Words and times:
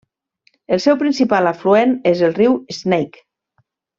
El 0.77 0.79
seu 0.85 0.97
principal 1.01 1.49
afluent 1.51 1.93
és 2.13 2.25
el 2.31 2.35
riu 2.41 2.57
Snake. 2.81 3.23